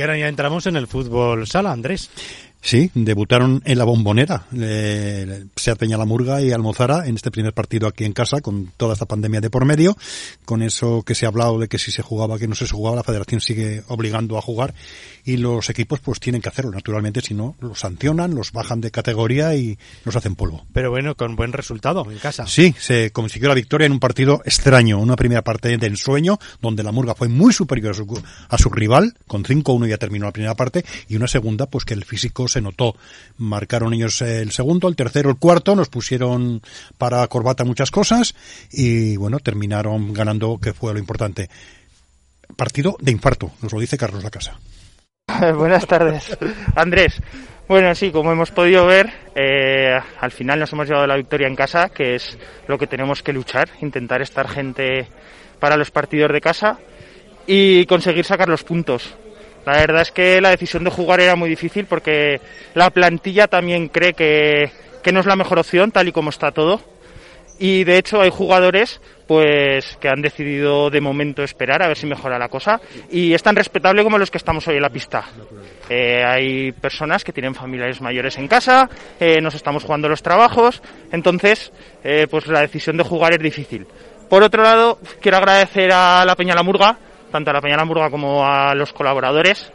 [0.00, 2.08] Y ahora ya entramos en el fútbol sala, Andrés.
[2.62, 7.88] Sí, debutaron en la bombonera, eh, Seat la Murga y Almozara en este primer partido
[7.88, 9.96] aquí en casa con toda esta pandemia de por medio,
[10.44, 12.96] con eso que se ha hablado de que si se jugaba, que no se jugaba,
[12.96, 14.74] la federación sigue obligando a jugar
[15.24, 18.90] y los equipos pues tienen que hacerlo, naturalmente, si no, los sancionan, los bajan de
[18.90, 20.64] categoría y los hacen polvo.
[20.74, 22.46] Pero bueno, con buen resultado en casa.
[22.46, 26.82] Sí, se consiguió la victoria en un partido extraño, una primera parte de ensueño, donde
[26.82, 30.32] la Murga fue muy superior a su, a su rival, con 5-1 ya terminó la
[30.32, 32.96] primera parte, y una segunda, pues que el físico se notó.
[33.38, 36.62] Marcaron ellos el segundo, el tercero, el cuarto, nos pusieron
[36.98, 38.34] para corbata muchas cosas
[38.70, 41.48] y bueno, terminaron ganando, que fue lo importante.
[42.56, 44.58] Partido de infarto, nos lo dice Carlos La Casa.
[45.56, 46.36] Buenas tardes,
[46.74, 47.20] Andrés.
[47.68, 51.54] Bueno, sí, como hemos podido ver, eh, al final nos hemos llevado la victoria en
[51.54, 55.06] casa, que es lo que tenemos que luchar, intentar estar gente
[55.60, 56.80] para los partidos de casa
[57.46, 59.14] y conseguir sacar los puntos.
[59.66, 62.40] La verdad es que la decisión de jugar era muy difícil porque
[62.74, 64.70] la plantilla también cree que,
[65.02, 66.80] que no es la mejor opción, tal y como está todo.
[67.58, 72.04] Y de hecho hay jugadores pues que han decidido de momento esperar a ver si
[72.04, 72.80] mejora la cosa
[73.12, 75.24] y es tan respetable como los que estamos hoy en la pista.
[75.88, 78.90] Eh, hay personas que tienen familiares mayores en casa,
[79.20, 81.70] eh, nos estamos jugando los trabajos, entonces
[82.02, 83.86] eh, pues la decisión de jugar es difícil.
[84.28, 86.98] Por otro lado, quiero agradecer a la Peña La Murga
[87.30, 89.72] tanto a la Peña Hamburga como a los colaboradores,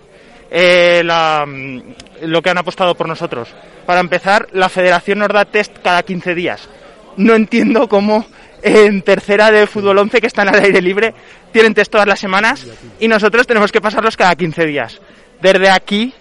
[0.49, 1.81] eh, la, mm,
[2.23, 3.49] lo que han apostado por nosotros.
[3.85, 6.69] Para empezar, la federación nos da test cada 15 días.
[7.17, 8.25] No entiendo cómo
[8.61, 11.13] en tercera de fútbol 11, que están al aire libre,
[11.51, 12.67] tienen test todas las semanas
[12.99, 14.99] y nosotros tenemos que pasarlos cada 15 días.
[15.41, 16.13] Desde aquí,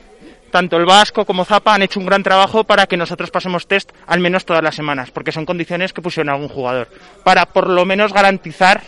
[0.50, 3.90] tanto el Vasco como Zapa han hecho un gran trabajo para que nosotros pasemos test
[4.06, 6.88] al menos todas las semanas, porque son condiciones que pusieron algún jugador,
[7.24, 8.82] para por lo menos garantizar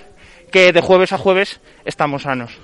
[0.50, 2.58] que de jueves a jueves estamos sanos.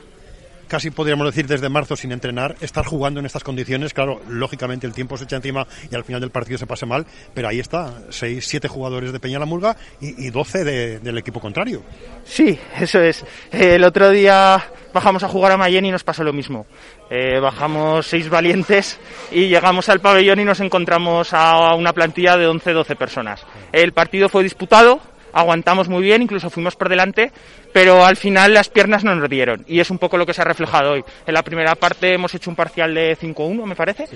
[0.72, 4.94] Casi podríamos decir desde marzo sin entrenar, estar jugando en estas condiciones, claro, lógicamente el
[4.94, 7.92] tiempo se echa encima y al final del partido se pase mal, pero ahí está,
[8.08, 11.83] seis, siete jugadores de Peña la Murga y, 12 de, del equipo contrario.
[12.24, 13.23] Sí, eso es.
[13.51, 14.64] El otro día
[14.95, 16.64] bajamos a jugar a Mayen y nos pasó lo mismo.
[17.11, 18.98] Eh, bajamos seis valientes
[19.30, 23.45] y llegamos al pabellón y nos encontramos a una plantilla de 11-12 personas.
[23.73, 25.01] El partido fue disputado,
[25.33, 27.33] aguantamos muy bien, incluso fuimos por delante,
[27.73, 30.43] pero al final las piernas no nos dieron y es un poco lo que se
[30.43, 31.05] ha reflejado hoy.
[31.27, 34.07] En la primera parte hemos hecho un parcial de 5-1, me parece,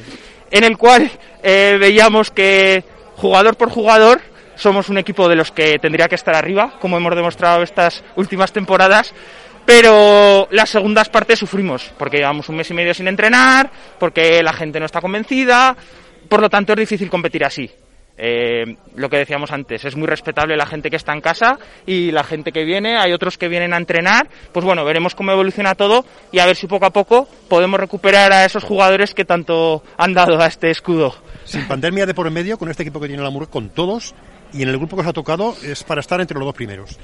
[0.50, 1.10] en el cual
[1.42, 2.84] eh, veíamos que
[3.16, 4.20] jugador por jugador
[4.56, 8.52] somos un equipo de los que tendría que estar arriba, como hemos demostrado estas últimas
[8.52, 9.14] temporadas,
[9.66, 14.52] pero las segundas partes sufrimos, porque llevamos un mes y medio sin entrenar, porque la
[14.52, 15.76] gente no está convencida,
[16.28, 17.70] por lo tanto es difícil competir así.
[18.18, 22.10] Eh, lo que decíamos antes, es muy respetable la gente que está en casa y
[22.10, 25.74] la gente que viene, hay otros que vienen a entrenar, pues bueno, veremos cómo evoluciona
[25.74, 29.82] todo y a ver si poco a poco podemos recuperar a esos jugadores que tanto
[29.98, 31.14] han dado a este escudo.
[31.44, 34.14] Sin pandemia de por medio, con este equipo que tiene la Murga, con todos,
[34.52, 36.98] y en el grupo que os ha tocado es para estar entre los dos primeros.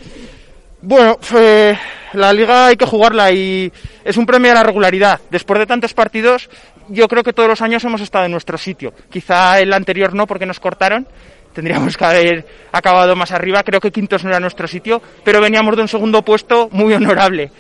[0.85, 1.79] Bueno, eh,
[2.13, 3.73] la liga hay que jugarla y
[4.05, 5.21] es un premio a la regularidad.
[5.31, 6.51] Después de tantos partidos,
[6.89, 8.93] yo creo que todos los años hemos estado en nuestro sitio.
[9.09, 11.07] Quizá el anterior no, porque nos cortaron.
[11.53, 13.63] Tendríamos que haber acabado más arriba.
[13.63, 17.53] Creo que quintos no era nuestro sitio, pero veníamos de un segundo puesto muy honorable.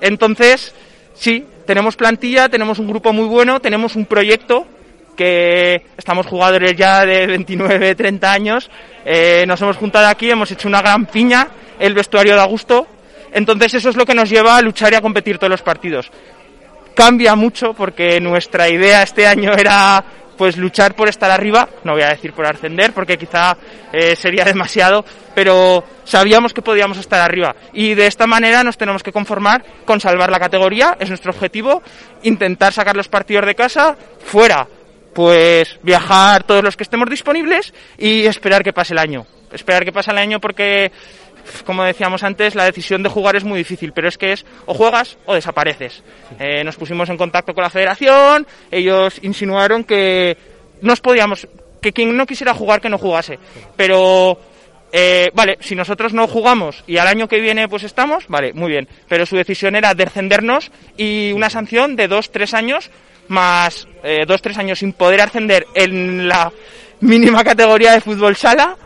[0.00, 0.74] Entonces,
[1.14, 4.66] sí, tenemos plantilla, tenemos un grupo muy bueno, tenemos un proyecto
[5.16, 8.70] que estamos jugadores ya de 29, 30 años.
[9.04, 12.86] Eh, nos hemos juntado aquí, hemos hecho una gran piña el vestuario da gusto.
[13.32, 16.10] Entonces eso es lo que nos lleva a luchar y a competir todos los partidos.
[16.94, 20.02] Cambia mucho porque nuestra idea este año era
[20.36, 23.56] pues luchar por estar arriba, no voy a decir por ascender porque quizá
[23.90, 25.02] eh, sería demasiado,
[25.34, 29.98] pero sabíamos que podíamos estar arriba y de esta manera nos tenemos que conformar con
[29.98, 31.82] salvar la categoría, es nuestro objetivo,
[32.22, 33.96] intentar sacar los partidos de casa
[34.26, 34.66] fuera,
[35.16, 39.26] pues viajar todos los que estemos disponibles y esperar que pase el año.
[39.50, 40.92] Esperar que pase el año porque
[41.64, 44.74] como decíamos antes, la decisión de jugar es muy difícil, pero es que es o
[44.74, 46.02] juegas o desapareces.
[46.38, 50.36] Eh, nos pusimos en contacto con la federación, ellos insinuaron que
[50.82, 51.48] nos podíamos,
[51.80, 53.38] que quien no quisiera jugar que no jugase,
[53.74, 54.38] pero
[54.92, 58.70] eh, vale, si nosotros no jugamos y al año que viene pues estamos, vale, muy
[58.70, 62.90] bien, pero su decisión era descendernos y una sanción de dos, tres años
[63.28, 66.52] más eh, dos, tres años sin poder ascender en la
[67.00, 68.76] mínima categoría de fútbol sala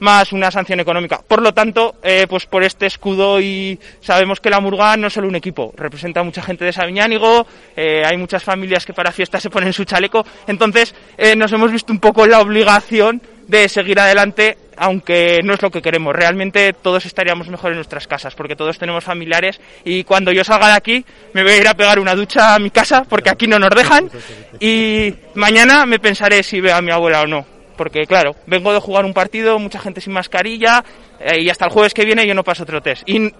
[0.00, 1.20] más una sanción económica.
[1.26, 5.12] Por lo tanto, eh, pues por este escudo y sabemos que la Murga no es
[5.12, 7.46] solo un equipo, representa a mucha gente de Sabiñánigo,
[7.76, 11.70] eh, hay muchas familias que para fiestas se ponen su chaleco, entonces eh, nos hemos
[11.70, 16.16] visto un poco la obligación de seguir adelante aunque no es lo que queremos.
[16.16, 20.68] Realmente todos estaríamos mejor en nuestras casas, porque todos tenemos familiares y cuando yo salga
[20.68, 21.04] de aquí
[21.34, 23.70] me voy a ir a pegar una ducha a mi casa, porque aquí no nos
[23.70, 24.10] dejan,
[24.58, 27.59] y mañana me pensaré si veo a mi abuela o no.
[27.80, 30.84] Porque claro, vengo de jugar un partido, mucha gente sin mascarilla,
[31.18, 33.08] eh, y hasta el jueves que viene yo no paso otro test.
[33.08, 33.32] Y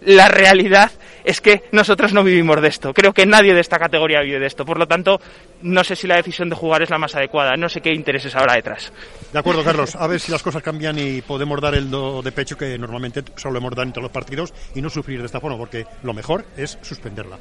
[0.00, 0.90] la realidad
[1.22, 2.92] es que nosotros no vivimos de esto.
[2.92, 4.64] Creo que nadie de esta categoría vive de esto.
[4.64, 5.20] Por lo tanto,
[5.62, 7.54] no sé si la decisión de jugar es la más adecuada.
[7.56, 8.92] No sé qué intereses habrá detrás.
[9.32, 9.94] De acuerdo, Carlos.
[9.94, 13.22] A ver si las cosas cambian y podemos dar el do de pecho que normalmente
[13.36, 16.80] solemos dar entre los partidos y no sufrir de esta forma, porque lo mejor es
[16.82, 17.38] suspenderla.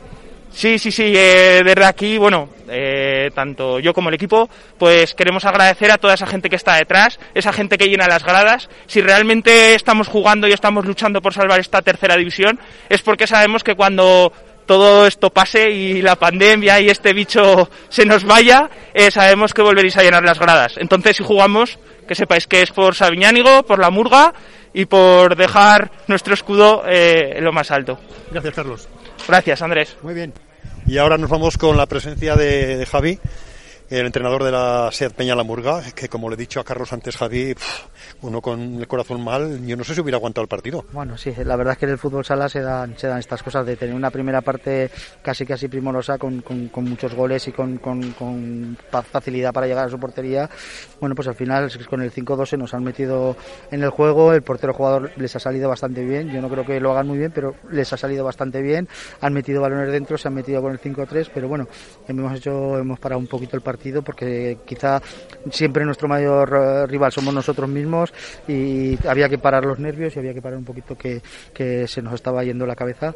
[0.53, 4.47] Sí, sí, sí, eh, desde aquí, bueno, eh, tanto yo como el equipo,
[4.77, 8.23] pues queremos agradecer a toda esa gente que está detrás, esa gente que llena las
[8.23, 8.69] gradas.
[8.85, 13.63] Si realmente estamos jugando y estamos luchando por salvar esta tercera división, es porque sabemos
[13.63, 14.31] que cuando
[14.65, 19.63] todo esto pase y la pandemia y este bicho se nos vaya, eh, sabemos que
[19.63, 20.75] volveréis a llenar las gradas.
[20.77, 24.33] Entonces, si jugamos, que sepáis que es por Sabiñánigo, por la Murga
[24.73, 27.99] y por dejar nuestro escudo eh, en lo más alto.
[28.31, 28.87] Gracias, Carlos.
[29.27, 29.95] Gracias, Andrés.
[30.01, 30.33] Muy bien.
[30.85, 33.19] Y ahora nos vamos con la presencia de, de Javi,
[33.89, 36.91] el entrenador de la SEAT Peña La Murga, que como le he dicho a Carlos
[36.91, 37.85] antes, Javi, pff,
[38.21, 40.85] uno con el corazón mal, yo no sé si hubiera aguantado el partido.
[40.91, 43.43] Bueno, sí, la verdad es que en el fútbol sala se dan, se dan estas
[43.43, 44.89] cosas de tener una primera parte
[45.21, 48.77] casi casi primorosa con, con, con muchos goles y con, con,
[49.11, 50.49] facilidad para llegar a su portería.
[50.99, 53.35] Bueno, pues al final con el 5-2 se nos han metido
[53.71, 56.79] en el juego, el portero jugador les ha salido bastante bien, yo no creo que
[56.79, 58.87] lo hagan muy bien, pero les ha salido bastante bien,
[59.21, 61.67] han metido balones dentro, se han metido con el 5-3, pero bueno,
[62.07, 65.01] hemos hecho, hemos parado un poquito el partido porque quizá
[65.51, 67.92] siempre nuestro mayor eh, rival somos nosotros mismos
[68.47, 71.21] y había que parar los nervios y había que parar un poquito que,
[71.53, 73.13] que se nos estaba yendo la cabeza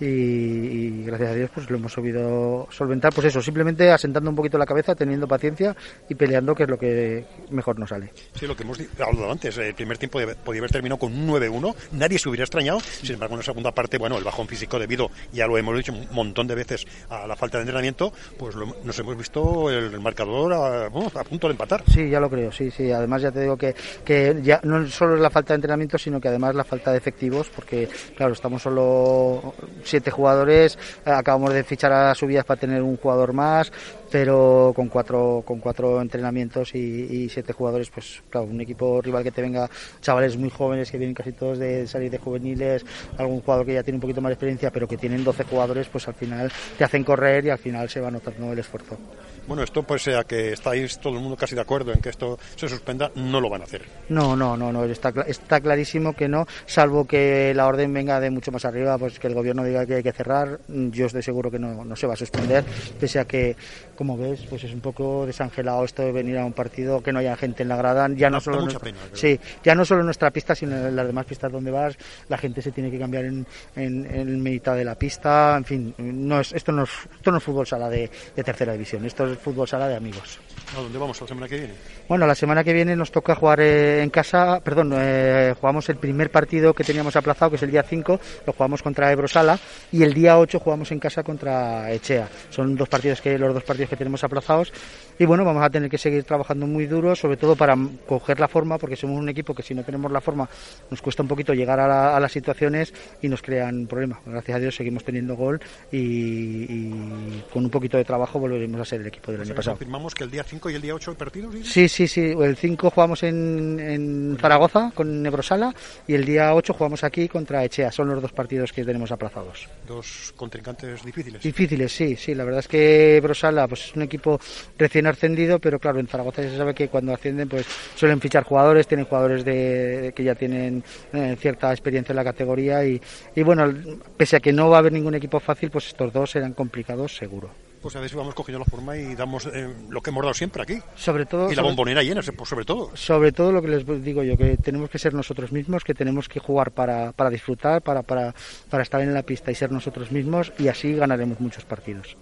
[0.00, 3.12] y, y, gracias a Dios pues lo hemos sabido solventar.
[3.12, 5.74] Pues eso simplemente asentando un poquito la cabeza teniendo paciencia
[6.08, 8.12] y peleando que es lo que mejor nos sale.
[8.34, 11.74] Sí lo que hemos hablado antes el primer tiempo podía haber terminado con un 9-1
[11.92, 12.80] nadie se hubiera extrañado.
[12.80, 15.92] Sin embargo en la segunda parte bueno el bajón físico debido ya lo hemos dicho
[15.92, 19.98] un montón de veces a la falta de entrenamiento pues lo, nos hemos visto el,
[20.00, 21.82] marcador a, bueno, a, punto de empatar.
[21.92, 22.90] Sí ya lo creo sí sí.
[22.92, 23.74] Además ya te digo que,
[24.04, 26.98] que ya no solo es la falta de entrenamiento sino que además la falta de
[26.98, 29.54] efectivos porque claro estamos solo
[29.88, 33.72] siete jugadores, acabamos de fichar a subidas para tener un jugador más,
[34.10, 39.22] pero con cuatro, con cuatro entrenamientos y, y, siete jugadores, pues claro, un equipo rival
[39.22, 39.68] que te venga
[40.00, 42.84] chavales muy jóvenes que vienen casi todos de salir de juveniles,
[43.16, 45.88] algún jugador que ya tiene un poquito más de experiencia, pero que tienen 12 jugadores,
[45.88, 48.98] pues al final te hacen correr y al final se va notando el esfuerzo.
[49.46, 52.38] Bueno, esto pues sea que estáis todo el mundo casi de acuerdo en que esto
[52.54, 53.82] se suspenda, no lo van a hacer.
[54.10, 58.30] No, no, no, no, está, está clarísimo que no, salvo que la orden venga de
[58.30, 61.50] mucho más arriba, pues que el gobierno diga que hay que cerrar, yo estoy seguro
[61.50, 62.64] que no, no se va a suspender,
[62.98, 63.56] pese a que,
[63.98, 67.18] como ves, pues es un poco desangelado esto de venir a un partido que no
[67.18, 70.02] haya gente en la grada, ya no, solo da nuestra, pena, sí, ya no solo
[70.02, 71.98] en nuestra pista, sino en las demás pistas donde vas,
[72.28, 75.94] la gente se tiene que cambiar en, en, en mitad de la pista, en fin,
[75.98, 79.26] no es, esto no es, esto no es fútbol sala de, de tercera división, esto
[79.26, 80.38] es fútbol sala de amigos.
[80.76, 81.74] ¿A dónde vamos la semana que viene?
[82.08, 85.96] Bueno, la semana que viene nos toca jugar eh, en casa, perdón, eh, jugamos el
[85.96, 89.58] primer partido que teníamos aplazado, que es el día 5, lo jugamos contra Ebrosala
[89.90, 92.28] y el día 8 jugamos en casa contra Echea.
[92.50, 94.72] Son dos partidos que los dos partidos que tenemos aplazados
[95.18, 97.76] y bueno, vamos a tener que seguir trabajando muy duro, sobre todo para
[98.06, 100.48] coger la forma, porque somos un equipo que si no tenemos la forma
[100.90, 104.20] nos cuesta un poquito llegar a, la, a las situaciones y nos crean problemas.
[104.24, 108.84] Gracias a Dios seguimos teniendo gol y, y, con un poquito de trabajo volveremos a
[108.84, 109.76] ser el equipo del o sea, año pasado.
[109.76, 111.54] Confirmamos que el día 5 y el día 8 hay partidos.
[111.54, 111.64] ¿sí?
[111.64, 112.20] sí, sí, sí.
[112.38, 115.74] El 5 jugamos en, en Zaragoza con Nebrosala
[116.06, 117.90] y el día 8 jugamos aquí contra Echea.
[117.90, 119.68] Son los dos partidos que tenemos aplazados.
[119.86, 121.42] Dos contrincantes difíciles.
[121.42, 122.34] Difíciles, sí, sí.
[122.34, 124.40] La verdad es que Brosala pues, es un equipo
[124.76, 128.44] recién ascendido, pero claro, en Zaragoza ya se sabe que cuando ascienden pues suelen fichar
[128.44, 130.82] jugadores, tienen jugadores de, que ya tienen
[131.12, 133.00] eh, cierta experiencia en la categoría y,
[133.34, 133.72] y bueno,
[134.16, 137.16] pese a que no va a haber ningún equipo fácil, pues estos dos serán complicados
[137.16, 140.22] seguro pues a ver si vamos cogiendo la forma y damos eh, lo que hemos
[140.22, 140.78] dado siempre aquí.
[140.96, 141.46] Sobre todo.
[141.46, 142.90] Y la sobre, bombonera llena, sobre todo.
[142.94, 146.28] Sobre todo lo que les digo yo, que tenemos que ser nosotros mismos, que tenemos
[146.28, 148.34] que jugar para, para disfrutar, para, para,
[148.68, 152.16] para estar en la pista y ser nosotros mismos, y así ganaremos muchos partidos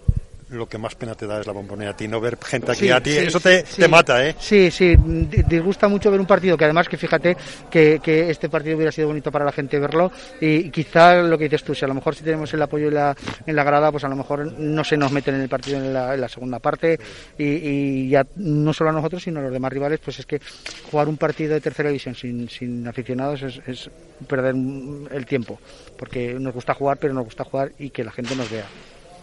[0.49, 2.81] lo que más pena te da es la bombonera a ti, no ver gente aquí
[2.81, 4.35] sí, a ti, sí, eso te, sí, te, mata, ¿eh?
[4.39, 7.35] Sí, sí, disgusta mucho ver un partido que además que fíjate
[7.69, 11.45] que, que, este partido hubiera sido bonito para la gente verlo y quizá lo que
[11.45, 13.91] dices tú, si a lo mejor si tenemos el apoyo en la, en la grada,
[13.91, 16.29] pues a lo mejor no se nos meten en el partido en la, en la
[16.29, 16.99] segunda parte
[17.37, 20.39] y, y, ya no solo a nosotros sino a los demás rivales, pues es que
[20.89, 23.89] jugar un partido de tercera división sin, sin aficionados es, es
[24.27, 25.59] perder el tiempo,
[25.97, 28.65] porque nos gusta jugar, pero nos gusta jugar y que la gente nos vea.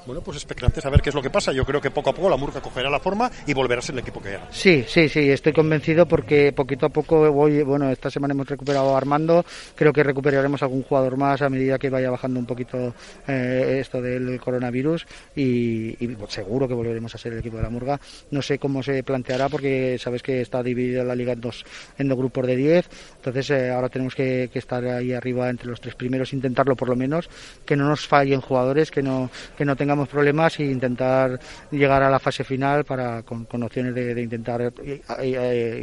[0.06, 1.50] Bueno, pues expectantes a ver qué es lo que pasa.
[1.52, 3.94] Yo creo que poco a poco la Murcia cogerá la forma y volverá a ser
[3.94, 4.49] el equipo que era.
[4.50, 8.94] Sí, sí, sí, estoy convencido porque poquito a poco voy, bueno, esta semana hemos recuperado
[8.94, 12.94] Armando, creo que recuperaremos algún jugador más a medida que vaya bajando un poquito
[13.26, 17.70] eh, esto del coronavirus y, y seguro que volveremos a ser el equipo de la
[17.70, 17.99] Murga.
[18.30, 21.64] No sé cómo se planteará porque sabes que está dividida la liga en dos,
[21.96, 25.68] en dos grupos de 10, entonces eh, ahora tenemos que, que estar ahí arriba entre
[25.68, 27.30] los tres primeros, intentarlo por lo menos,
[27.64, 31.38] que no nos fallen jugadores, que no, que no tengamos problemas e intentar
[31.70, 35.02] llegar a la fase final para con, con opciones de, de intentar ir,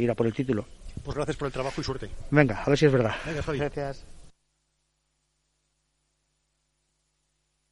[0.00, 0.66] ir a por el título.
[1.04, 2.08] Pues gracias por el trabajo y suerte.
[2.30, 3.14] Venga, a ver si es verdad.
[3.26, 3.58] Venga, Javi.
[3.58, 4.04] Gracias.